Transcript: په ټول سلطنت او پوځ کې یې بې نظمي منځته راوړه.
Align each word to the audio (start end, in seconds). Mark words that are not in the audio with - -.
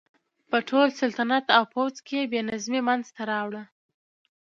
په 0.49 0.57
ټول 0.69 0.87
سلطنت 0.99 1.45
او 1.57 1.63
پوځ 1.73 1.95
کې 2.07 2.15
یې 2.21 2.29
بې 2.31 2.41
نظمي 2.49 2.81
منځته 2.87 3.21
راوړه. 3.31 3.63